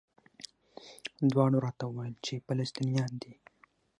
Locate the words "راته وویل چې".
1.65-2.43